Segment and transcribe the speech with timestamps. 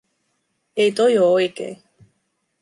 [0.79, 1.73] “Ei toi oo oikei.